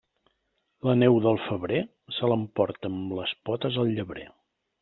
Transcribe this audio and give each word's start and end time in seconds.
La 0.89 0.95
neu 1.01 1.19
del 1.25 1.37
febrer, 1.43 1.83
se 2.17 2.31
l'emporta 2.33 2.91
amb 2.95 3.17
les 3.21 3.37
potes 3.51 3.81
el 3.85 3.97
llebrer. 3.99 4.27